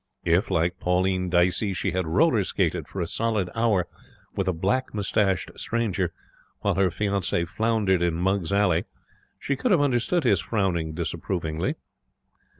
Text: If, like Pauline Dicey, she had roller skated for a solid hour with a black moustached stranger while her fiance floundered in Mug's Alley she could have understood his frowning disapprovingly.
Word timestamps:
If, 0.25 0.49
like 0.49 0.79
Pauline 0.79 1.29
Dicey, 1.29 1.75
she 1.75 1.91
had 1.91 2.07
roller 2.07 2.43
skated 2.43 2.87
for 2.87 3.01
a 3.01 3.05
solid 3.05 3.51
hour 3.53 3.87
with 4.35 4.47
a 4.47 4.51
black 4.51 4.95
moustached 4.95 5.51
stranger 5.59 6.11
while 6.61 6.73
her 6.73 6.89
fiance 6.89 7.45
floundered 7.45 8.01
in 8.01 8.15
Mug's 8.15 8.51
Alley 8.51 8.85
she 9.37 9.55
could 9.55 9.69
have 9.69 9.79
understood 9.79 10.23
his 10.23 10.41
frowning 10.41 10.95
disapprovingly. 10.95 11.75